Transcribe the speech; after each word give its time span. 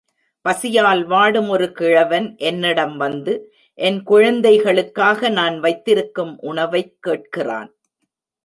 பசியால் 0.41 1.03
வாடும் 1.03 1.49
ஒரு 1.49 1.71
கிழவன் 1.71 2.37
என்னிடம் 2.37 2.97
வந்து, 2.97 3.53
என் 3.73 4.03
குழந்தைகளுக்காக 4.03 5.29
நான் 5.29 5.59
வைத்திருக்கும் 5.59 6.39
உணவைக் 6.39 6.97
கேட்கிறான். 7.07 7.71